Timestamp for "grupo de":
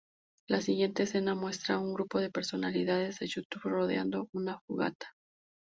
1.93-2.31